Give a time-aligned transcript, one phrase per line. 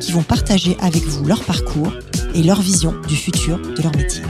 [0.00, 1.92] qui vont partager avec vous leur parcours
[2.34, 4.22] et leur vision du futur de leur métier.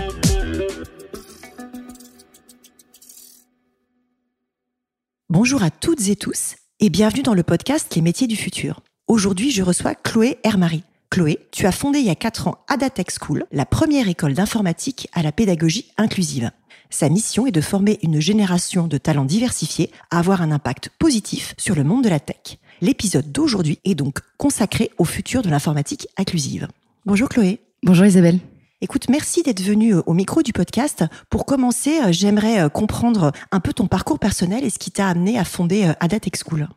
[5.29, 8.81] Bonjour à toutes et tous et bienvenue dans le podcast Les métiers du futur.
[9.09, 10.83] Aujourd'hui, je reçois Chloé Hermary.
[11.11, 15.09] Chloé, tu as fondé il y a 4 ans Adatech School, la première école d'informatique
[15.13, 16.51] à la pédagogie inclusive.
[16.91, 21.55] Sa mission est de former une génération de talents diversifiés à avoir un impact positif
[21.59, 22.59] sur le monde de la tech.
[22.81, 26.69] L'épisode d'aujourd'hui est donc consacré au futur de l'informatique inclusive.
[27.07, 27.61] Bonjour Chloé.
[27.83, 28.39] Bonjour Isabelle.
[28.81, 31.05] Écoute, merci d'être venue euh, au micro du podcast.
[31.31, 35.09] Pour commencer, euh, j'aimerais euh, comprendre un peu ton parcours personnel et ce qui t'a
[35.09, 36.69] amené à fonder Adatech School.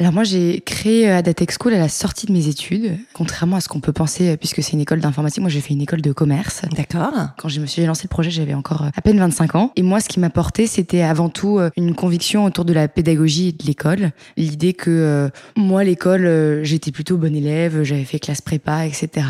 [0.00, 3.60] Alors moi, j'ai créé euh, Adatech School à la sortie de mes études, contrairement à
[3.60, 5.40] ce qu'on peut penser, euh, puisque c'est une école d'informatique.
[5.40, 6.62] Moi, j'ai fait une école de commerce.
[6.76, 7.12] D'accord.
[7.36, 9.72] Quand je me suis lancé le projet, j'avais encore euh, à peine 25 ans.
[9.74, 13.48] Et moi, ce qui m'a porté, c'était avant tout une conviction autour de la pédagogie
[13.48, 14.12] et de l'école.
[14.36, 19.26] L'idée que moi, l'école, j'étais plutôt bonne élève, j'avais fait classe prépa, etc.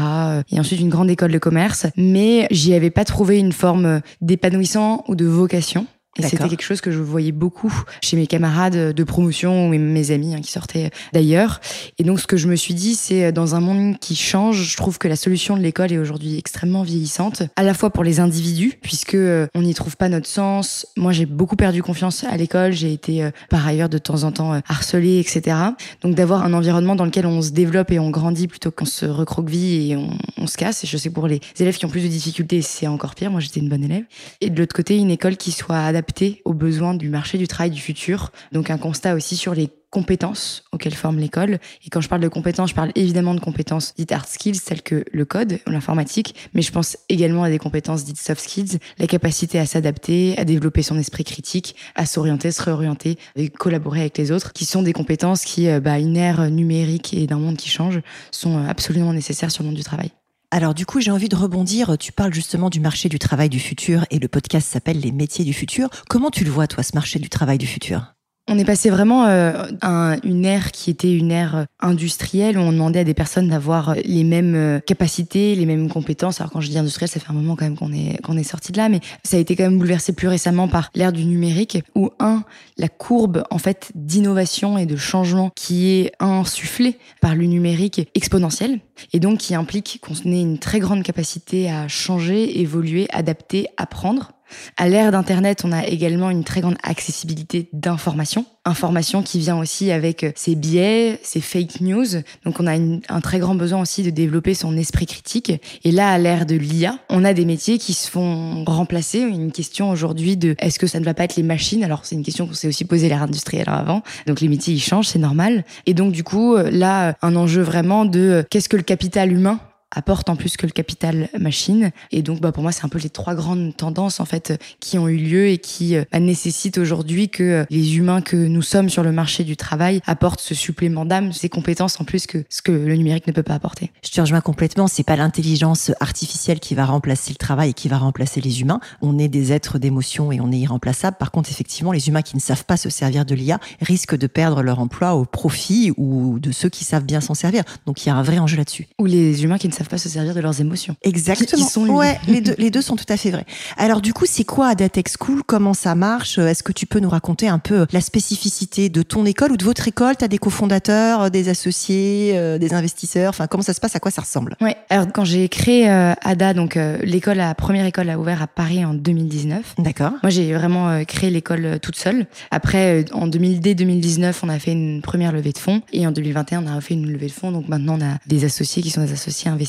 [0.51, 5.05] Et ensuite une grande école de commerce, mais j'y avais pas trouvé une forme d'épanouissement
[5.09, 5.87] ou de vocation.
[6.19, 10.11] Et c'était quelque chose que je voyais beaucoup chez mes camarades de promotion ou mes
[10.11, 11.61] amis hein, qui sortaient d'ailleurs.
[11.99, 14.63] Et donc, ce que je me suis dit, c'est euh, dans un monde qui change,
[14.63, 18.05] je trouve que la solution de l'école est aujourd'hui extrêmement vieillissante, à la fois pour
[18.05, 20.87] les individus, puisque euh, on n'y trouve pas notre sens.
[20.97, 22.73] Moi, j'ai beaucoup perdu confiance à l'école.
[22.73, 25.57] J'ai été euh, par ailleurs de temps en temps harcelée, etc.
[26.03, 29.07] Donc, d'avoir un environnement dans lequel on se développe et on grandit plutôt qu'on se
[29.07, 30.85] recroqueville et on, on se casse.
[30.85, 33.31] Et je sais pour les élèves qui ont plus de difficultés, c'est encore pire.
[33.31, 34.05] Moi, j'étais une bonne élève.
[34.41, 36.08] Et de l'autre côté, une école qui soit adaptée
[36.45, 38.33] aux besoins du marché du travail du futur.
[38.53, 41.59] Donc un constat aussi sur les compétences auxquelles forme l'école.
[41.85, 44.83] Et quand je parle de compétences, je parle évidemment de compétences dites hard skills, telles
[44.83, 48.79] que le code ou l'informatique, mais je pense également à des compétences dites soft skills,
[48.99, 54.01] la capacité à s'adapter, à développer son esprit critique, à s'orienter, se réorienter, et collaborer
[54.01, 57.39] avec les autres, qui sont des compétences qui, euh, bah, une ère numérique et d'un
[57.39, 60.11] monde qui change, sont euh, absolument nécessaires sur le monde du travail.
[60.51, 61.99] Alors du coup, j'ai envie de rebondir.
[61.99, 65.45] Tu parles justement du marché du travail du futur et le podcast s'appelle Les métiers
[65.45, 65.91] du futur.
[66.09, 68.18] Comment tu le vois, toi, ce marché du travail du futur?
[68.49, 72.63] On est passé vraiment euh, à une ère qui était une ère euh, industrielle où
[72.63, 76.41] on demandait à des personnes d'avoir euh, les mêmes capacités, les mêmes compétences.
[76.41, 78.43] Alors quand je dis industriel, ça fait un moment quand même qu'on est qu'on est
[78.43, 81.25] sorti de là, mais ça a été quand même bouleversé plus récemment par l'ère du
[81.25, 82.43] numérique où un
[82.79, 88.09] la courbe en fait d'innovation et de changement qui est insufflée par le numérique est
[88.15, 88.81] exponentielle
[89.13, 94.33] et donc qui implique qu'on ait une très grande capacité à changer, évoluer, adapter, apprendre
[94.77, 98.45] à l'ère d'Internet, on a également une très grande accessibilité d'informations.
[98.65, 102.07] Informations qui vient aussi avec euh, ses biais, ses fake news.
[102.45, 105.53] Donc on a un très grand besoin aussi de développer son esprit critique.
[105.85, 109.21] Et là, à l'ère de l'IA, on a des métiers qui se font remplacer.
[109.21, 111.83] Une question aujourd'hui de est-ce que ça ne va pas être les machines?
[111.85, 114.03] Alors c'est une question qu'on s'est aussi posée l'ère industrielle avant.
[114.27, 115.65] Donc les métiers, ils changent, c'est normal.
[115.87, 119.33] Et donc du coup, euh, là, un enjeu vraiment de euh, qu'est-ce que le capital
[119.33, 119.61] humain
[119.95, 121.91] apporte en plus que le capital machine.
[122.11, 124.99] Et donc, bah, pour moi, c'est un peu les trois grandes tendances en fait qui
[124.99, 128.63] ont eu lieu et qui euh, bah, nécessitent aujourd'hui que euh, les humains que nous
[128.63, 132.45] sommes sur le marché du travail apportent ce supplément d'âme, ces compétences en plus que
[132.49, 133.91] ce que le numérique ne peut pas apporter.
[134.05, 134.87] Je te rejoins complètement.
[134.87, 138.81] C'est pas l'intelligence artificielle qui va remplacer le travail et qui va remplacer les humains.
[139.01, 141.17] On est des êtres d'émotion et on est irremplaçable.
[141.19, 144.27] Par contre, effectivement, les humains qui ne savent pas se servir de l'IA risquent de
[144.27, 147.65] perdre leur emploi au profit ou de ceux qui savent bien s'en servir.
[147.87, 148.89] Donc, il y a un vrai enjeu là-dessus.
[148.99, 150.97] Ou les humains qui ne savent pas se servir de leurs émotions.
[151.03, 151.69] Exactement.
[151.69, 153.47] sont ouais, les deux, les deux sont tout à fait vrais.
[153.77, 155.43] Alors du coup, c'est quoi Adatech School?
[155.47, 156.39] Comment ça marche?
[156.39, 159.65] Est-ce que tu peux nous raconter un peu la spécificité de ton école ou de
[159.65, 160.17] votre école?
[160.17, 163.31] Tu as des cofondateurs, des associés, euh, des investisseurs?
[163.31, 163.95] Enfin, comment ça se passe?
[163.95, 164.57] À quoi ça ressemble?
[164.61, 164.77] Ouais.
[164.91, 168.47] Alors quand j'ai créé euh, Ada, donc euh, l'école, la première école a ouvert à
[168.47, 169.77] Paris en 2019.
[169.79, 170.13] D'accord.
[170.23, 172.27] Moi, j'ai vraiment créé l'école toute seule.
[172.51, 176.11] Après, en 2000, dès 2019, on a fait une première levée de fonds et en
[176.11, 177.53] 2021, on a fait une levée de fonds.
[177.53, 179.68] Donc maintenant, on a des associés qui sont des associés investisseurs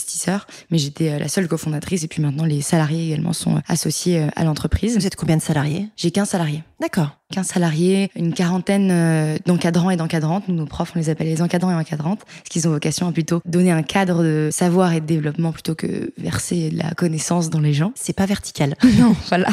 [0.72, 4.20] mais j'étais euh, la seule cofondatrice et puis maintenant les salariés également sont euh, associés
[4.20, 4.98] euh, à l'entreprise.
[4.98, 5.88] Vous êtes combien de salariés?
[5.96, 6.64] J'ai 15 salariés.
[6.82, 7.10] D'accord.
[7.34, 10.48] 15 salariés, une quarantaine d'encadrants et d'encadrantes.
[10.48, 13.12] Nous, nos profs, on les appelle les encadrants et encadrantes, parce qu'ils ont vocation à
[13.12, 17.52] plutôt donner un cadre de savoir et de développement plutôt que verser de la connaissance
[17.52, 17.92] dans les gens.
[17.96, 18.76] C'est pas vertical.
[18.98, 19.50] non, voilà.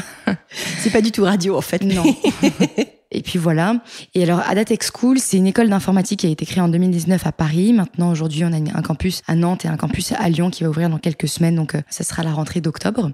[0.78, 1.82] C'est pas du tout radio en fait.
[1.82, 2.04] Non.
[3.16, 3.76] Et puis voilà.
[4.14, 7.32] Et alors, Adatech School, c'est une école d'informatique qui a été créée en 2019 à
[7.32, 7.72] Paris.
[7.72, 10.68] Maintenant, aujourd'hui, on a un campus à Nantes et un campus à Lyon qui va
[10.68, 11.56] ouvrir dans quelques semaines.
[11.56, 13.10] Donc, euh, ça sera la rentrée d'octobre.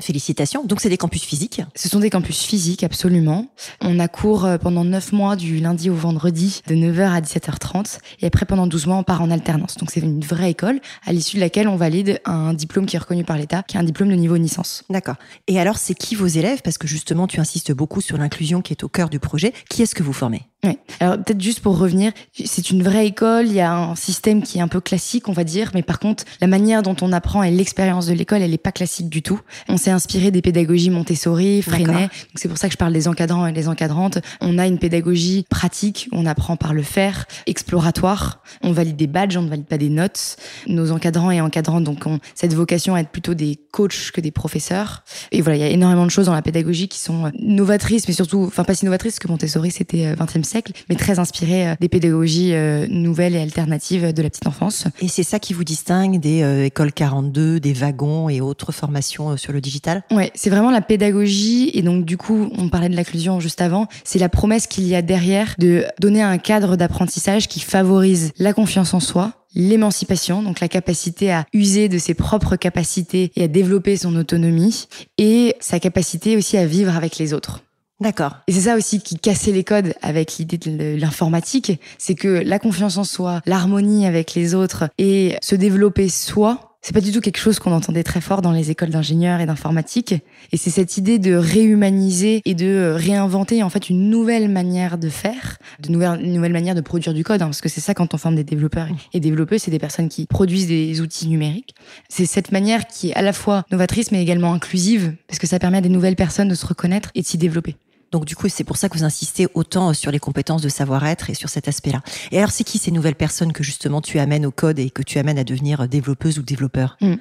[0.00, 0.64] Félicitations.
[0.64, 1.62] Donc c'est des campus physiques?
[1.74, 3.46] Ce sont des campus physiques, absolument.
[3.80, 7.98] On a cours euh, pendant 9 mois du lundi au vendredi de 9h à 17h30
[8.20, 9.76] et après pendant 12 mois on part en alternance.
[9.76, 13.00] Donc c'est une vraie école à l'issue de laquelle on valide un diplôme qui est
[13.00, 14.84] reconnu par l'État, qui est un diplôme de niveau licence.
[14.88, 15.16] D'accord.
[15.48, 16.62] Et alors c'est qui vos élèves?
[16.62, 19.52] Parce que justement tu insistes beaucoup sur l'inclusion qui est au cœur du projet.
[19.68, 20.42] Qui est-ce que vous formez?
[20.64, 20.76] Oui.
[20.98, 22.12] Alors peut-être juste pour revenir,
[22.44, 25.32] c'est une vraie école, il y a un système qui est un peu classique, on
[25.32, 28.50] va dire, mais par contre, la manière dont on apprend et l'expérience de l'école, elle
[28.50, 29.40] n'est pas classique du tout.
[29.68, 33.08] On s'est inspiré des pédagogies Montessori, Freinet, donc c'est pour ça que je parle des
[33.08, 34.18] encadrants et des encadrantes.
[34.42, 39.38] On a une pédagogie pratique, on apprend par le faire, exploratoire, on valide des badges,
[39.38, 40.36] on ne valide pas des notes.
[40.66, 44.30] Nos encadrants et encadrantes donc ont cette vocation à être plutôt des coachs que des
[44.30, 45.04] professeurs.
[45.32, 48.14] Et voilà, il y a énormément de choses dans la pédagogie qui sont novatrices, mais
[48.14, 51.74] surtout, enfin pas si novatrices, parce que Montessori c'était 20e siècle, mais très inspiré euh,
[51.80, 54.84] des pédagogies euh, nouvelles et alternatives de la petite enfance.
[55.00, 59.38] Et c'est ça qui vous distingue des euh, écoles 42, des wagons et autres formations
[59.38, 59.77] sur le digital?
[60.10, 63.86] Ouais, c'est vraiment la pédagogie et donc du coup, on parlait de l'inclusion juste avant,
[64.04, 68.52] c'est la promesse qu'il y a derrière de donner un cadre d'apprentissage qui favorise la
[68.52, 73.48] confiance en soi, l'émancipation, donc la capacité à user de ses propres capacités et à
[73.48, 74.88] développer son autonomie,
[75.18, 77.62] et sa capacité aussi à vivre avec les autres.
[78.00, 78.36] D'accord.
[78.46, 82.60] Et c'est ça aussi qui cassait les codes avec l'idée de l'informatique, c'est que la
[82.60, 87.20] confiance en soi, l'harmonie avec les autres et se développer soi, c'est pas du tout
[87.20, 90.14] quelque chose qu'on entendait très fort dans les écoles d'ingénieurs et d'informatique.
[90.52, 95.08] Et c'est cette idée de réhumaniser et de réinventer en fait une nouvelle manière de
[95.08, 97.94] faire, de nouvelle, une nouvelle manière de produire du code, hein, parce que c'est ça
[97.94, 101.74] quand on forme des développeurs et développeuses, c'est des personnes qui produisent des outils numériques.
[102.08, 105.58] C'est cette manière qui est à la fois novatrice mais également inclusive, parce que ça
[105.58, 107.76] permet à des nouvelles personnes de se reconnaître et de s'y développer.
[108.12, 111.30] Donc du coup, c'est pour ça que vous insistez autant sur les compétences de savoir-être
[111.30, 112.00] et sur cet aspect-là.
[112.32, 115.02] Et alors, c'est qui ces nouvelles personnes que justement tu amènes au code et que
[115.02, 116.96] tu amènes à devenir développeuse ou développeur?
[117.00, 117.16] Hmm.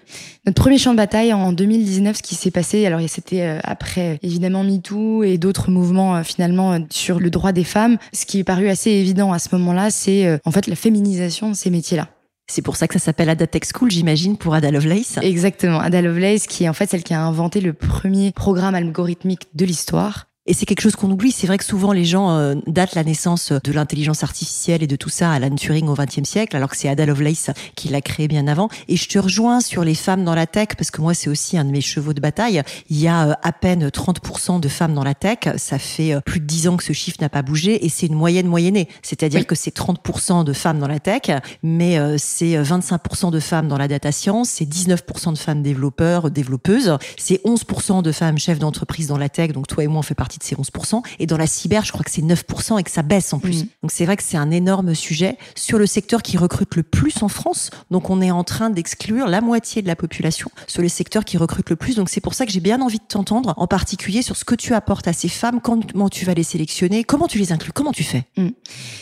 [0.46, 4.20] Notre premier champ de bataille en 2019, ce qui s'est passé, alors c'était euh, après
[4.22, 7.98] évidemment MeToo et d'autres mouvements euh, finalement euh, sur le droit des femmes.
[8.14, 11.56] Ce qui est paru assez évident à ce moment-là, c'est en fait la féminisation de
[11.56, 12.10] ces métiers-là.
[12.50, 15.20] C'est pour ça que ça s'appelle Ada Tech School, j'imagine, pour Ada Lovelace.
[15.22, 19.48] Exactement, Ada Lovelace, qui est en fait celle qui a inventé le premier programme algorithmique
[19.54, 20.27] de l'histoire.
[20.48, 21.32] Et c'est quelque chose qu'on oublie.
[21.32, 24.96] C'est vrai que souvent les gens euh, datent la naissance de l'intelligence artificielle et de
[24.96, 28.00] tout ça à Alan Turing au XXe siècle, alors que c'est Ada Lovelace qui l'a
[28.00, 28.70] créé bien avant.
[28.88, 31.58] Et je te rejoins sur les femmes dans la tech parce que moi c'est aussi
[31.58, 32.64] un de mes chevaux de bataille.
[32.90, 35.40] Il y a euh, à peine 30% de femmes dans la tech.
[35.58, 38.08] Ça fait euh, plus de 10 ans que ce chiffre n'a pas bougé et c'est
[38.08, 38.88] une moyenne moyennée.
[39.02, 41.24] C'est-à-dire que c'est 30% de femmes dans la tech,
[41.62, 46.98] mais c'est 25% de femmes dans la data science, c'est 19% de femmes développeurs, développeuses,
[47.18, 49.52] c'est 11% de femmes chefs d'entreprise dans la tech.
[49.52, 51.02] Donc toi et moi on fait partie de ces 11%.
[51.20, 53.64] Et dans la cyber, je crois que c'est 9% et que ça baisse en plus.
[53.64, 53.68] Mm.
[53.84, 57.24] Donc c'est vrai que c'est un énorme sujet sur le secteur qui recrute le plus
[57.24, 57.70] en France.
[57.92, 61.38] Donc on est en train d'exclure la moitié de la population sur le secteur qui
[61.38, 61.96] recrute le plus.
[61.96, 64.56] Donc c'est pour ça que j'ai bien envie de t'entendre, en particulier sur ce que
[64.56, 67.92] tu apportes à ces femmes, comment tu vas les sélectionner, comment tu les inclus, comment
[67.92, 68.26] tu fais?
[68.38, 68.50] Mm.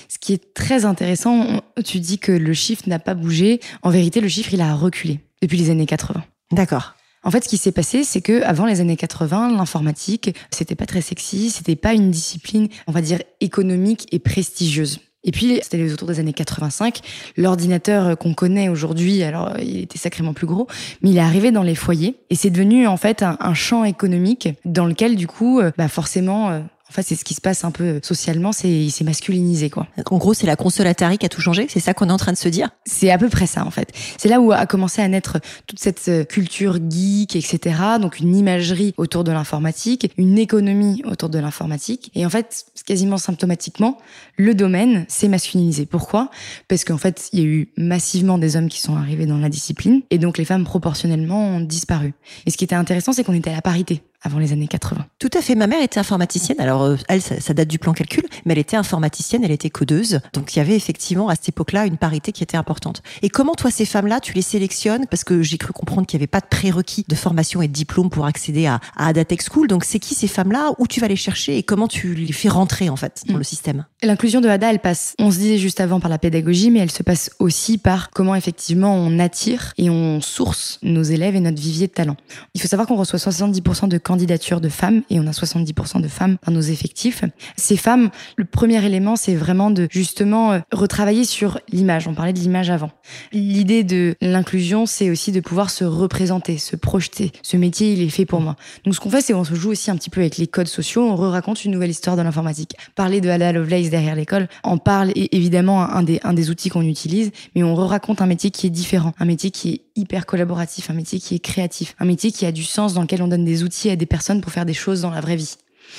[0.09, 3.59] Ce qui est très intéressant, tu dis que le chiffre n'a pas bougé.
[3.83, 6.23] En vérité, le chiffre, il a reculé depuis les années 80.
[6.51, 6.95] D'accord.
[7.25, 10.85] En fait, ce qui s'est passé, c'est que avant les années 80, l'informatique, c'était pas
[10.85, 14.99] très sexy, c'était pas une discipline, on va dire, économique et prestigieuse.
[15.23, 16.99] Et puis, c'était les autour des années 85.
[17.35, 20.67] L'ordinateur qu'on connaît aujourd'hui, alors il était sacrément plus gros,
[21.01, 24.49] mais il est arrivé dans les foyers et c'est devenu en fait un, champ économique
[24.63, 27.63] dans lequel du coup, euh, bah forcément, euh, en fait, c'est ce qui se passe
[27.63, 29.87] un peu socialement, c'est il s'est masculinisé quoi.
[30.05, 32.17] En gros, c'est la console Atari qui a tout changé, c'est ça qu'on est en
[32.17, 32.69] train de se dire?
[32.85, 33.91] C'est à peu près ça en fait.
[34.17, 37.75] C'est là où a commencé à naître toute cette euh, culture geek, etc.
[37.99, 42.11] Donc une imagerie autour de l'informatique, une économie autour de l'informatique.
[42.13, 43.97] Et en fait, quasiment symptomatiquement,
[44.37, 45.85] le domaine s'est masculinisé.
[45.85, 46.29] Pourquoi?
[46.67, 49.49] Parce qu'en fait, il y a eu massivement des hommes qui sont arrivés dans la
[49.49, 52.13] discipline, et donc les femmes proportionnellement ont disparu.
[52.45, 55.05] Et ce qui était intéressant, c'est qu'on était à la parité avant les années 80.
[55.19, 55.55] Tout à fait.
[55.55, 56.59] Ma mère était informaticienne.
[56.59, 60.19] Alors, euh, elle, ça, date du plan calcul, mais elle était informaticienne, elle était codeuse.
[60.33, 63.03] Donc, il y avait effectivement à cette époque-là une parité qui était importante.
[63.21, 65.05] Et comment, toi, ces femmes-là, tu les sélectionnes?
[65.07, 67.73] Parce que j'ai cru comprendre qu'il n'y avait pas de prérequis de formation et de
[67.73, 69.67] diplôme pour accéder à, à Adatech School.
[69.67, 70.71] Donc, c'est qui ces femmes-là?
[70.79, 71.57] Où tu vas les chercher?
[71.57, 73.37] Et comment tu les fais rentrer, en fait, dans mm.
[73.37, 73.85] le système?
[74.01, 76.91] L'inclusion de Ada, elle passe, on se disait juste avant, par la pédagogie, mais elle
[76.91, 81.61] se passe aussi par comment, effectivement, on attire et on source nos élèves et notre
[81.61, 82.17] vivier de talent.
[82.55, 86.07] Il faut savoir qu'on reçoit 70% de candidats de femmes et on a 70% de
[86.07, 87.23] femmes dans nos effectifs.
[87.55, 92.07] Ces femmes, le premier élément, c'est vraiment de justement euh, retravailler sur l'image.
[92.07, 92.91] On parlait de l'image avant.
[93.31, 97.31] L'idée de l'inclusion, c'est aussi de pouvoir se représenter, se projeter.
[97.41, 98.55] Ce métier, il est fait pour moi.
[98.83, 100.67] Donc ce qu'on fait, c'est on se joue aussi un petit peu avec les codes
[100.67, 101.03] sociaux.
[101.03, 102.75] On re-raconte une nouvelle histoire de l'informatique.
[102.95, 107.63] Parler de Ada Lovelace derrière l'école, en parle évidemment un des, outils qu'on utilise, mais
[107.63, 111.19] on re-raconte un métier qui est différent, un métier qui est hyper collaboratif, un métier
[111.19, 113.89] qui est créatif, un métier qui a du sens dans lequel on donne des outils
[113.89, 115.55] à des personnes pour faire des choses dans la vraie vie.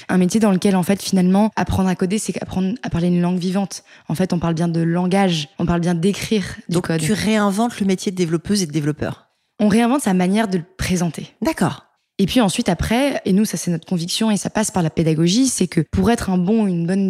[0.08, 3.20] Un métier dans lequel, en fait, finalement, apprendre à coder, c'est apprendre à parler une
[3.20, 3.84] langue vivante.
[4.08, 7.00] En fait, on parle bien de langage, on parle bien d'écrire du Donc, code.
[7.00, 9.28] tu réinventes le métier de développeuse et de développeur.
[9.60, 11.28] On réinvente sa manière de le présenter.
[11.40, 11.86] D'accord.
[12.18, 14.90] Et puis ensuite, après, et nous, ça c'est notre conviction et ça passe par la
[14.90, 17.08] pédagogie, c'est que pour être un bon ou une bonne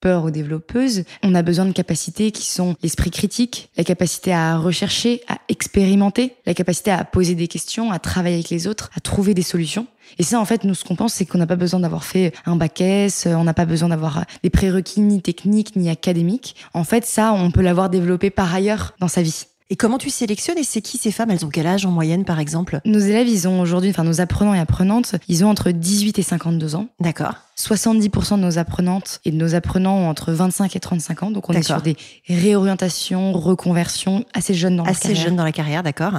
[0.00, 4.56] développeur ou développeuse, on a besoin de capacités qui sont l'esprit critique, la capacité à
[4.56, 9.00] rechercher, à expérimenter, la capacité à poser des questions, à travailler avec les autres, à
[9.00, 9.86] trouver des solutions.
[10.18, 12.32] Et ça, en fait, nous, ce qu'on pense, c'est qu'on n'a pas besoin d'avoir fait
[12.46, 16.56] un bac S, on n'a pas besoin d'avoir des prérequis ni techniques ni académiques.
[16.72, 19.44] En fait, ça, on peut l'avoir développé par ailleurs dans sa vie.
[19.72, 21.30] Et comment tu sélectionnes et c'est qui ces femmes?
[21.30, 22.80] Elles ont quel âge en moyenne, par exemple?
[22.84, 26.22] Nos élèves, ils ont aujourd'hui, enfin nos apprenants et apprenantes, ils ont entre 18 et
[26.22, 26.88] 52 ans.
[26.98, 27.34] D'accord.
[27.56, 31.30] 70% de nos apprenantes et de nos apprenants ont entre 25 et 35 ans.
[31.30, 31.96] Donc on est sur des
[32.28, 35.22] réorientations, reconversions assez jeunes dans Assez carrière.
[35.24, 36.14] jeune dans la carrière, d'accord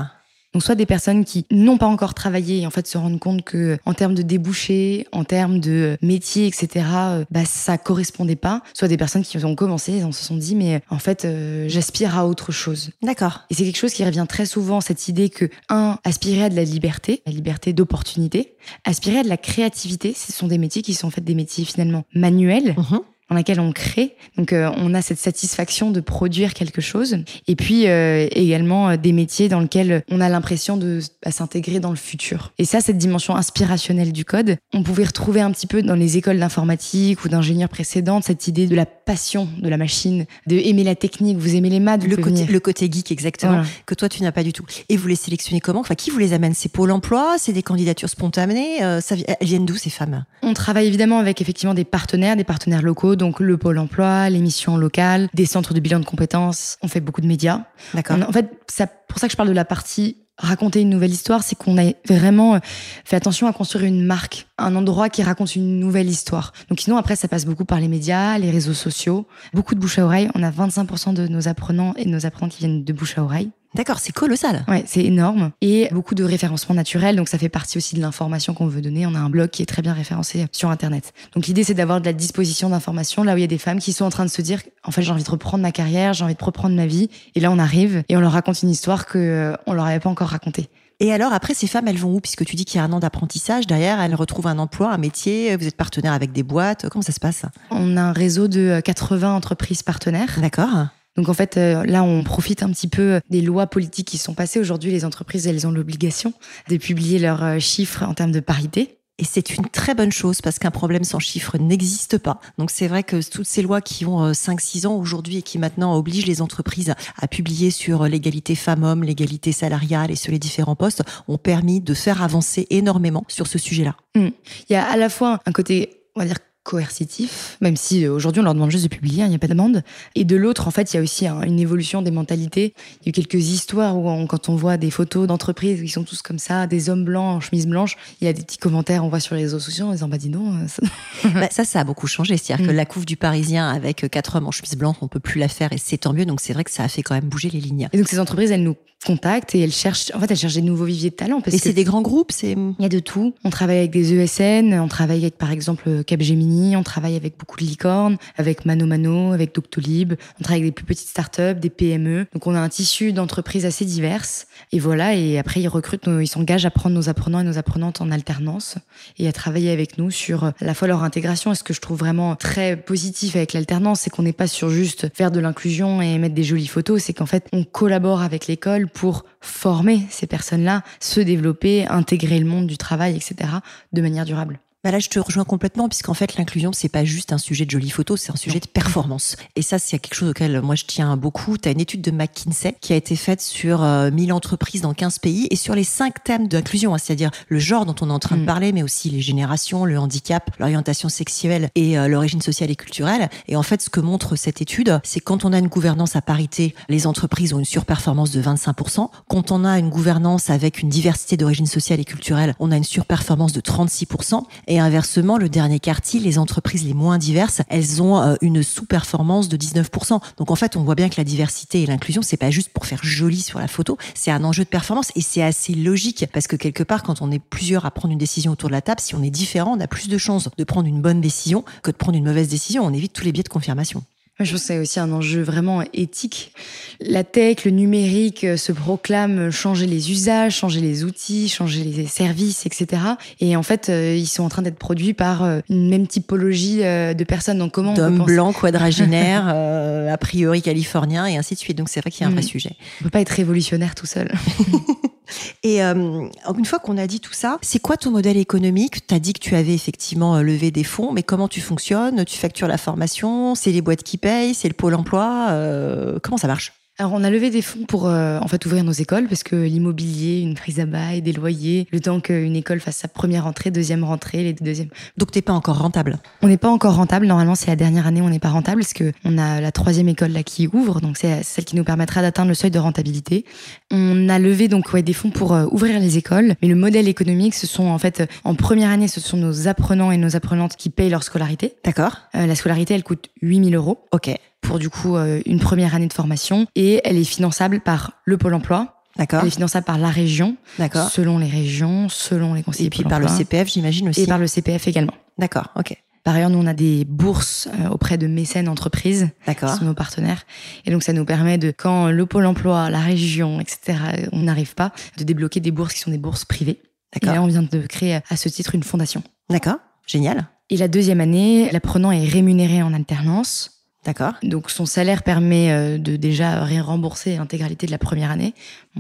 [0.54, 3.44] Donc soit des personnes qui n'ont pas encore travaillé et en fait se rendent compte
[3.44, 8.62] que en termes de débouchés, en termes de métier, etc., euh, bah ça correspondait pas.
[8.74, 11.66] Soit des personnes qui ont commencé, et on se sont dit mais en fait euh,
[11.70, 12.92] j'aspire à autre chose.
[13.02, 13.42] D'accord.
[13.50, 16.56] Et c'est quelque chose qui revient très souvent, cette idée que, un, aspirer à de
[16.56, 20.94] la liberté, la liberté d'opportunité, aspirer à de la créativité, ce sont des métiers qui
[20.94, 23.00] sont en fait des métiers finalement manuels, Mhm.
[23.32, 24.16] Dans lesquels on crée.
[24.38, 27.18] Donc euh, on a cette satisfaction de produire quelque chose.
[27.48, 31.80] Et puis euh, également euh, des métiers dans lesquels on a l'impression de bah, s'intégrer
[31.80, 32.52] dans le futur.
[32.60, 36.18] Et ça, cette dimension inspirationnelle du code, on pouvait retrouver un petit peu dans les
[36.18, 40.84] écoles d'informatique ou d'ingénieurs précédentes, cette idée de la passion de la machine, de aimer
[40.84, 42.52] la technique, vous aimez les maths, Le côté, venir.
[42.52, 43.68] le côté geek, exactement, Voilà.
[43.86, 44.66] que toi, tu n'as pas du tout.
[44.90, 45.80] Et vous les sélectionnez comment?
[45.80, 46.54] Enfin, qui vous les amène?
[46.54, 47.36] C'est Pôle emploi?
[47.38, 48.84] C'est des candidatures spontanées?
[48.84, 50.26] Euh, ça, Elles viennent d'où, ces femmes?
[50.44, 54.40] On travaille évidemment avec effectivement des partenaires, des partenaires locaux, donc le pôle emploi, les
[54.40, 56.80] missions locales, des centres de bilan de compétences.
[56.82, 57.66] On fait beaucoup de médias.
[57.94, 58.18] D'accord.
[58.28, 61.44] En fait, c'est pour ça que je parle de la partie raconter une nouvelle histoire,
[61.44, 62.60] c'est qu'on a vraiment euh,
[63.06, 66.52] fait attention à construire une marque, un endroit qui raconte une nouvelle histoire.
[66.68, 70.00] Donc sinon après ça passe beaucoup par les médias, les réseaux sociaux, beaucoup de bouche
[70.00, 70.32] à oreille.
[70.34, 73.24] On a 25% de nos apprenants et de nos apprenants qui viennent de bouche à
[73.24, 73.52] oreille.
[73.74, 74.66] D'accord, c'est colossal.
[74.68, 75.52] Ouais, c'est énorme.
[75.62, 79.06] Et beaucoup de référencement naturel, donc ça fait partie aussi de l'information qu'on veut donner.
[79.06, 81.14] On a un blog qui est très bien référencé sur Internet.
[81.34, 83.80] Donc l'idée, c'est d'avoir de la disposition d'informations là où il y a des femmes
[83.80, 86.14] qui sont en train de se dire, en fait, j'ai envie de reprendre ma carrière,
[86.14, 87.10] j'ai envie de reprendre ma vie.
[87.36, 90.02] Et là, on arrive et on leur raconte une histoire que euh, on leur avait
[90.02, 90.68] pas encore racontée.
[91.00, 92.20] Et alors, après, ces femmes, elles vont où?
[92.20, 95.00] Puisque tu dis qu'il y a un an d'apprentissage, derrière, elles retrouvent un emploi, un
[95.00, 96.90] métier, vous êtes partenaire avec des boîtes.
[96.90, 97.44] Comment ça se passe?
[97.72, 100.38] On a un réseau de euh, 80 entreprises partenaires.
[100.40, 100.88] D'accord.
[101.18, 104.34] Donc en fait, euh, là, on profite un petit peu des lois politiques qui sont
[104.34, 104.60] passées.
[104.60, 106.34] Aujourd'hui, les entreprises, elles ont l'obligation
[106.70, 108.98] de publier leurs euh, chiffres en termes de parité.
[109.18, 112.40] Et c'est une très bonne chose parce qu'un problème sans chiffre n'existe pas.
[112.58, 115.60] Donc c'est vrai que toutes ces lois qui ont euh, 5-6 ans aujourd'hui et qui
[115.60, 120.78] maintenant obligent les entreprises à publier sur l'égalité femmes-hommes, l'égalité salariale et sur les différents
[120.78, 123.96] postes ont permis de faire avancer énormément sur ce sujet-là.
[124.16, 124.32] Il
[124.70, 128.42] y a à la fois un côté, on va dire, coercitif, même si euh, aujourd'hui
[128.42, 129.84] on leur demande juste de publier, hein, il n'y a pas d'amende.
[130.16, 132.74] Et de l'autre, en fait, il y a aussi un- une évolution des mentalités.
[133.02, 135.90] Il y a eu quelques histoires où on- quand on voit des photos d'entreprises qui
[135.90, 138.58] sont tous comme ça, des hommes blancs en chemise blanche, il y a des petits
[138.58, 140.82] commentaires, on voit sur les réseaux sociaux en disant, bah dis donc, euh, ça-
[141.36, 142.38] Bah, ça, ça a beaucoup changé.
[142.38, 142.76] C'est-à-dire que Mm.
[142.76, 145.72] la couve du Parisien avec quatre hommes en chemise blanche, on peut plus la faire
[145.74, 146.26] et c'est tant mieux.
[146.26, 147.90] Donc c'est vrai que ça a fait quand même bouger les lignes.
[147.94, 148.76] Et donc ces entreprises, elles nous
[149.06, 151.42] contactent et elles cherchent, en fait, elles cherchent des nouveaux viviers de talent.
[151.42, 153.34] Parce Et c'est des grands groupes, c'est Il y a de tout.
[153.44, 157.58] On travaille avec des ESN, on travaille avec par exemple Capgemini, on travaille avec beaucoup
[157.60, 161.70] de licornes, avec Mano Mano, avec Doctolib, on travaille avec des plus petites startups, des
[161.70, 162.26] PME.
[162.34, 164.48] Donc on a un tissu d'entreprises assez diverses.
[164.72, 167.58] Et voilà, et après ils recrutent, nos- ils s'engagent à prendre nos apprenants et nos
[167.58, 168.76] apprenantes en alternance
[169.18, 171.52] et à travailler avec nous sur à la fois leur intégration.
[171.52, 174.70] Et ce que je trouve vraiment très positif avec l'alternance, c'est qu'on n'est pas sur
[174.70, 178.48] juste faire de l'inclusion et mettre des jolies photos, c'est qu'en fait on collabore avec
[178.48, 183.50] l'école pour former ces personnes-là, se développer, intégrer le monde du travail, etc.,
[183.94, 184.60] de manière durable.
[184.84, 187.70] Bah là, je te rejoins complètement, puisqu'en fait, l'inclusion, c'est pas juste un sujet de
[187.70, 189.36] jolies photos, c'est un sujet de performance.
[189.56, 191.56] Et ça, c'est quelque chose auquel moi je tiens beaucoup.
[191.60, 194.96] Tu as une étude de McKinsey qui a été faite sur 1000 euh, entreprises dans
[194.96, 198.14] 15 pays et sur les cinq thèmes d'inclusion, hein, c'est-à-dire le genre dont on est
[198.14, 198.48] en train de mm.
[198.48, 203.30] parler, mais aussi les générations, le handicap, l'orientation sexuelle et euh, l'origine sociale et culturelle.
[203.48, 206.24] Et en fait, ce que montre cette étude, c'est quand on a une gouvernance à
[206.24, 209.10] parité, les entreprises ont une surperformance de 25%.
[209.30, 212.84] Quand on a une gouvernance avec une diversité d'origine sociale et culturelle, on a une
[212.84, 214.42] surperformance de 36%.
[214.71, 219.50] Et inversement, le dernier quartier, les entreprises les moins diverses, elles ont euh, une sous-performance
[219.50, 220.20] de 19%.
[220.38, 222.86] Donc en fait, on voit bien que la diversité et l'inclusion, c'est pas juste pour
[222.86, 226.48] faire joli sur la photo, c'est un enjeu de performance et c'est assez logique parce
[226.48, 229.02] que quelque part, quand on est plusieurs à prendre une décision autour de la table,
[229.02, 231.92] si on est différent, on a plus de chances de prendre une bonne décision que
[231.92, 232.86] de prendre une mauvaise décision.
[232.86, 234.04] On évite tous les biais de confirmation.
[234.44, 236.54] Je pense que c'est aussi un enjeu vraiment éthique.
[237.00, 242.06] La tech, le numérique euh, se proclament changer les usages, changer les outils, changer les
[242.06, 243.02] services, etc.
[243.40, 246.80] Et en fait, euh, ils sont en train d'être produits par euh, une même typologie
[246.80, 247.58] de personnes.
[247.58, 249.48] Donc comment D'hommes blancs, quadragénaires,
[250.12, 251.78] a priori californiens et ainsi de suite.
[251.78, 252.46] Donc c'est vrai qu'il y a un vrai mm.
[252.46, 252.76] sujet.
[253.00, 254.32] On peut pas être révolutionnaire tout seul.
[255.64, 259.08] Et euh, une fois qu'on a dit tout ça, c'est quoi ton modèle économique?
[259.08, 262.26] Tu as dit que tu avais effectivement euh, levé des fonds, mais comment tu fonctionnes?
[262.26, 266.38] Tu factures la formation C'est les boîtes qui payent C'est le pôle emploi euh, Comment
[266.38, 266.81] ça marche?
[266.98, 269.56] Alors on a levé des fonds pour euh, en fait ouvrir nos écoles parce que
[269.56, 273.72] l'immobilier, une prise à bail, des loyers, le temps qu'une école fasse sa première rentrée,
[273.72, 274.90] deuxième rentrée, les deuxièmes.
[275.18, 277.26] Donc t'es pas encore rentable On n'est pas encore rentable.
[277.26, 279.72] Normalement c'est la dernière année où on n'est pas rentable parce que on a la
[279.72, 282.80] troisième école là qui ouvre, donc c'est celle qui nous permettra d'atteindre le seuil de
[282.80, 283.46] rentabilité.
[283.90, 287.08] On a levé donc ouais, des fonds pour euh, ouvrir les écoles, mais le modèle
[287.08, 290.76] économique, ce sont en fait en première année, ce sont nos apprenants et nos apprenantes
[290.76, 291.74] qui payent leur scolarité.
[291.84, 292.18] D'accord.
[292.36, 294.06] Euh, la scolarité elle coûte 8000 euros.
[294.12, 294.30] Ok
[294.62, 298.38] pour du coup euh, une première année de formation et elle est finançable par le
[298.38, 299.04] Pôle emploi.
[299.18, 299.42] D'accord.
[299.42, 300.56] Elle est finançable par la région.
[300.80, 301.10] D'accord.
[301.10, 302.88] Selon les régions, selon les conseillers.
[302.88, 304.22] Et puis par le CPF, j'imagine aussi.
[304.22, 305.14] Et par le CPF également.
[305.38, 305.96] D'accord, ok.
[306.24, 309.72] Par ailleurs, nous, on a des bourses euh, auprès de mécènes entreprises, D'accord.
[309.72, 310.46] qui sont nos partenaires.
[310.86, 313.98] Et donc, ça nous permet de, quand le pôle emploi, la région, etc.,
[314.32, 316.80] on n'arrive pas, de débloquer des bourses qui sont des bourses privées.
[317.14, 317.32] D'accord.
[317.32, 319.24] Et là, on vient de créer à ce titre une fondation.
[319.50, 319.78] D'accord.
[320.06, 320.48] Génial.
[320.70, 323.81] Et la deuxième année, l'apprenant est rémunéré en alternance.
[324.06, 324.34] D'accord.
[324.42, 328.54] Donc son salaire permet euh, de déjà rembourser l'intégralité de la première année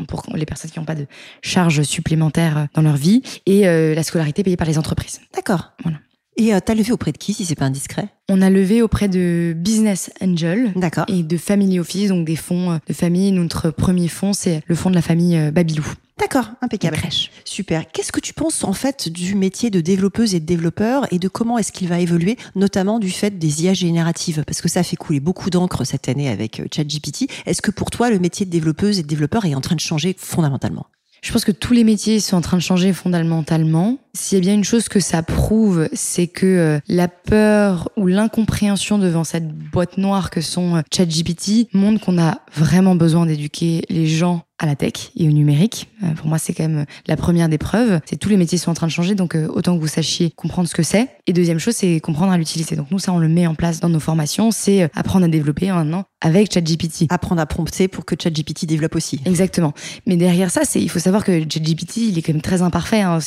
[0.07, 1.07] pour les personnes qui n'ont pas de
[1.41, 5.19] charges supplémentaires euh, dans leur vie et euh, la scolarité payée par les entreprises.
[5.33, 5.71] D'accord.
[5.83, 5.97] Voilà.
[6.37, 8.07] Et t'as levé auprès de qui si c'est pas indiscret?
[8.29, 11.03] On a levé auprès de Business Angel D'accord.
[11.09, 13.33] et de Family Office, donc des fonds de famille.
[13.33, 15.85] Notre premier fonds, c'est le fonds de la famille Babylou.
[16.21, 16.97] D'accord, impeccable.
[17.45, 17.91] Super.
[17.91, 21.27] Qu'est-ce que tu penses en fait du métier de développeuse et de développeur et de
[21.27, 24.43] comment est-ce qu'il va évoluer, notamment du fait des IA génératives?
[24.45, 27.27] Parce que ça fait couler beaucoup d'encre cette année avec euh, ChatGPT.
[27.47, 29.79] Est-ce que pour toi, le métier de développeuse et de développeur est en train de
[29.79, 30.85] changer fondamentalement?
[31.23, 33.99] Je pense que tous les métiers sont en train de changer fondamentalement.
[34.15, 38.07] S'il y a bien une chose que ça prouve, c'est que euh, la peur ou
[38.07, 43.83] l'incompréhension devant cette boîte noire que sont euh, ChatGPT montre qu'on a vraiment besoin d'éduquer
[43.89, 45.89] les gens à la tech et au numérique.
[46.03, 47.99] Euh, pour moi, c'est quand même la première des preuves.
[48.05, 50.29] C'est tous les métiers sont en train de changer, donc euh, autant que vous sachiez
[50.29, 51.09] comprendre ce que c'est.
[51.25, 52.75] Et deuxième chose, c'est comprendre à l'utiliser.
[52.75, 54.51] Donc nous, ça, on le met en place dans nos formations.
[54.51, 57.07] C'est euh, apprendre à développer maintenant avec ChatGPT.
[57.09, 59.19] Apprendre à prompter pour que ChatGPT développe aussi.
[59.25, 59.73] Exactement.
[60.05, 63.01] Mais derrière ça, c'est il faut savoir que ChatGPT, il est quand même très imparfait.
[63.01, 63.17] Hein.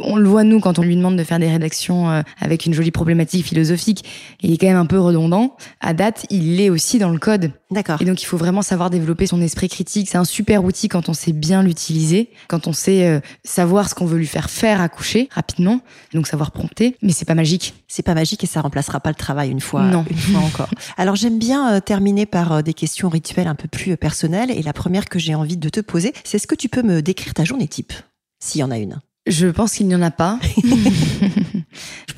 [0.00, 2.90] On le voit nous quand on lui demande de faire des rédactions avec une jolie
[2.90, 4.04] problématique philosophique.
[4.40, 5.56] Il est quand même un peu redondant.
[5.80, 7.52] À date, il l'est aussi dans le code.
[7.70, 8.02] D'accord.
[8.02, 10.08] Et donc il faut vraiment savoir développer son esprit critique.
[10.08, 13.94] C'est un super outil quand on sait bien l'utiliser, quand on sait euh, savoir ce
[13.94, 15.80] qu'on veut lui faire faire à coucher rapidement,
[16.14, 16.96] donc savoir prompter.
[17.02, 17.74] Mais c'est pas magique.
[17.88, 20.04] C'est pas magique et ça remplacera pas le travail une fois, non.
[20.10, 20.70] une fois encore.
[20.96, 24.62] Alors j'aime bien euh, terminer par euh, des questions rituelles un peu plus personnelles et
[24.62, 27.34] la première que j'ai envie de te poser, c'est est-ce que tu peux me décrire
[27.34, 27.92] ta journée type,
[28.38, 29.00] s'il y en a une?
[29.26, 30.38] Je pense qu'il n'y en a pas.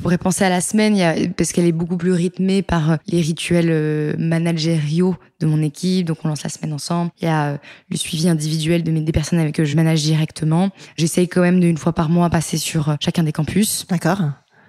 [0.02, 5.16] pourrais penser à la semaine, parce qu'elle est beaucoup plus rythmée par les rituels managériaux
[5.42, 6.06] de mon équipe.
[6.06, 7.10] Donc, on lance la semaine ensemble.
[7.20, 7.56] Il y a euh,
[7.90, 10.70] le suivi individuel de mes, des personnes avec qui je manage directement.
[10.96, 13.86] J'essaye quand même d'une fois par mois passer sur euh, chacun des campus.
[13.88, 14.18] D'accord.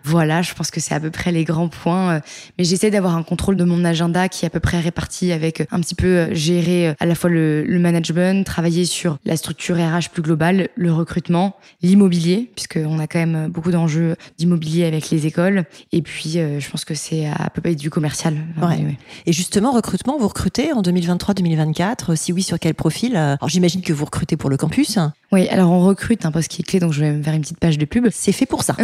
[0.03, 2.15] Voilà, je pense que c'est à peu près les grands points.
[2.15, 2.19] Euh,
[2.57, 5.67] mais j'essaie d'avoir un contrôle de mon agenda qui est à peu près réparti avec
[5.71, 10.09] un petit peu gérer à la fois le, le management, travailler sur la structure RH
[10.11, 15.65] plus globale, le recrutement, l'immobilier, puisqu'on a quand même beaucoup d'enjeux d'immobilier avec les écoles.
[15.91, 18.35] Et puis, je pense que c'est à peu près du commercial.
[18.61, 18.97] Ouais.
[19.25, 23.15] Et justement, recrutement, vous recrutez en 2023-2024 Si oui, sur quel profil?
[23.15, 24.97] Alors j'imagine que vous recrutez pour le campus.
[25.33, 27.41] Oui, alors on recrute un poste qui est clé, donc je vais me faire une
[27.41, 28.07] petite page de pub.
[28.11, 28.77] C'est fait pour ça.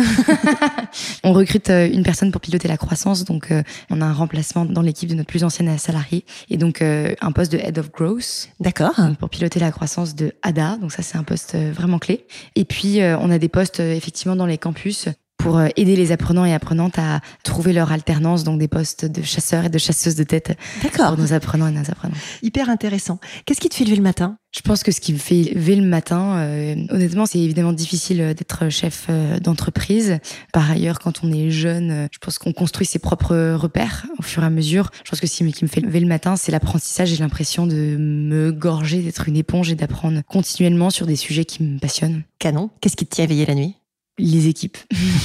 [1.23, 4.65] on recrute euh, une personne pour piloter la croissance, donc euh, on a un remplacement
[4.65, 7.91] dans l'équipe de notre plus ancienne salariée, et donc euh, un poste de Head of
[7.91, 8.49] Growth.
[8.59, 8.99] D'accord.
[9.19, 12.25] Pour piloter la croissance de ADA, donc ça c'est un poste vraiment clé.
[12.55, 15.07] Et puis on a des postes effectivement dans les campus
[15.39, 19.23] pour euh, aider les apprenants et apprenantes à trouver leur alternance, donc des postes de
[19.23, 20.55] chasseurs et de chasseuses de tête
[20.93, 22.17] pour nos apprenants et nos apprenantes.
[22.43, 23.19] Hyper intéressant.
[23.45, 24.37] Qu'est-ce qui te fait lever le matin?
[24.51, 28.19] Je pense que ce qui me fait lever le matin, euh, honnêtement, c'est évidemment difficile
[28.21, 30.17] euh, d'être chef euh, d'entreprise.
[30.53, 34.41] Par ailleurs, quand on est jeune, je pense qu'on construit ses propres repères au fur
[34.41, 34.89] et à mesure.
[35.03, 37.09] Je pense que ce qui me fait lever le matin, c'est l'apprentissage.
[37.09, 41.61] J'ai l'impression de me gorger, d'être une éponge et d'apprendre continuellement sur des sujets qui
[41.61, 42.23] me passionnent.
[42.39, 42.71] Canon.
[42.81, 43.78] Qu'est-ce qui te tient éveillé la nuit?
[44.19, 44.77] Les équipes.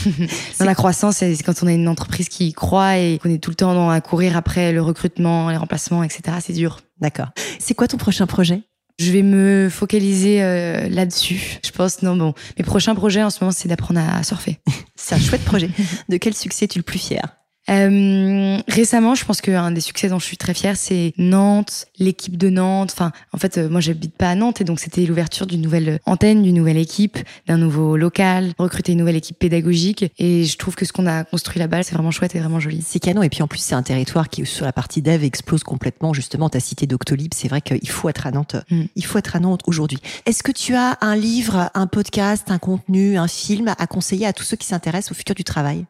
[0.58, 3.50] dans la croissance, c'est quand on a une entreprise qui croit et qu'on est tout
[3.50, 6.38] le temps à courir après le recrutement, les remplacements, etc.
[6.40, 6.80] C'est dur.
[7.00, 7.28] D'accord.
[7.58, 8.62] C'est quoi ton prochain projet?
[9.00, 11.58] Je vais me focaliser euh, là-dessus.
[11.64, 12.32] Je pense, non, bon.
[12.56, 14.60] Mes prochains projets en ce moment, c'est d'apprendre à surfer.
[14.96, 15.68] C'est un chouette projet.
[16.08, 17.43] De quel succès es-tu le plus fier?
[17.70, 22.36] Euh, récemment, je pense qu'un des succès dont je suis très fière, c'est Nantes, l'équipe
[22.36, 22.90] de Nantes.
[22.92, 25.98] Enfin, en fait, euh, moi, j'habite pas à Nantes et donc c'était l'ouverture d'une nouvelle
[26.06, 30.04] antenne, d'une nouvelle équipe, d'un nouveau local, recruter une nouvelle équipe pédagogique.
[30.18, 32.82] Et je trouve que ce qu'on a construit là-bas, c'est vraiment chouette et vraiment joli.
[32.86, 33.22] C'est canon.
[33.22, 36.12] Et puis en plus, c'est un territoire qui, sur la partie dev, explose complètement.
[36.12, 38.56] Justement, ta cité Doctolib, c'est vrai qu'il faut être à Nantes.
[38.70, 38.82] Mm.
[38.94, 39.98] Il faut être à Nantes aujourd'hui.
[40.26, 44.32] Est-ce que tu as un livre, un podcast, un contenu, un film à conseiller à
[44.32, 45.86] tous ceux qui s'intéressent au futur du travail?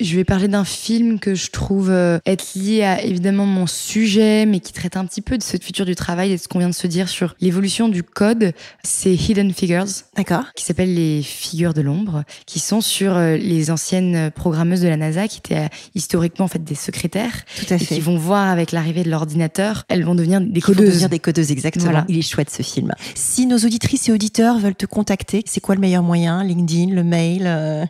[0.00, 4.44] Je vais parler d'un film que je trouve euh, être lié à évidemment mon sujet,
[4.44, 6.58] mais qui traite un petit peu de ce futur du travail et de ce qu'on
[6.58, 8.54] vient de se dire sur l'évolution du code.
[8.82, 9.84] C'est Hidden Figures.
[10.16, 10.46] D'accord.
[10.56, 14.96] qui s'appelle les figures de l'ombre, qui sont sur euh, les anciennes programmeuses de la
[14.96, 17.94] NASA, qui étaient euh, historiquement en fait des secrétaires, Tout à et fait.
[17.94, 20.88] qui vont voir avec l'arrivée de l'ordinateur, elles vont devenir des Qui vont codeuses.
[20.88, 21.84] devenir des codeuses, exactement.
[21.84, 22.04] Voilà.
[22.08, 22.90] Il est chouette ce film.
[23.14, 26.42] Si nos auditrices et auditeurs veulent te contacter, c'est quoi le meilleur moyen?
[26.42, 27.84] LinkedIn, le mail euh,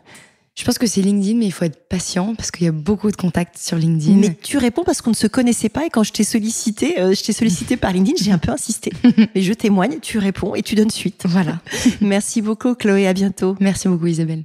[0.57, 3.11] Je pense que c'est LinkedIn, mais il faut être patient parce qu'il y a beaucoup
[3.11, 4.15] de contacts sur LinkedIn.
[4.15, 7.13] Mais tu réponds parce qu'on ne se connaissait pas et quand je t'ai sollicité, euh,
[7.13, 8.93] je t'ai sollicité par LinkedIn, j'ai un peu insisté.
[9.35, 11.25] Mais je témoigne, tu réponds et tu donnes suite.
[11.27, 11.59] Voilà.
[12.01, 13.57] Merci beaucoup Chloé, à bientôt.
[13.59, 14.43] Merci beaucoup Isabelle.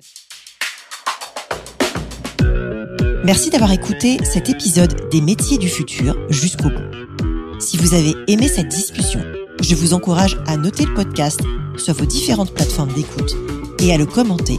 [3.24, 7.60] Merci d'avoir écouté cet épisode des métiers du futur jusqu'au bout.
[7.60, 9.20] Si vous avez aimé cette discussion,
[9.62, 11.40] je vous encourage à noter le podcast
[11.76, 13.36] sur vos différentes plateformes d'écoute
[13.78, 14.58] et à le commenter,